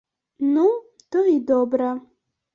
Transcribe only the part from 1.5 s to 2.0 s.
добра.